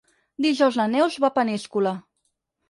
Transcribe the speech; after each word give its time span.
Dijous 0.45 0.79
na 0.81 0.87
Neus 0.93 1.19
va 1.27 1.31
a 1.35 1.35
Peníscola. 1.37 1.93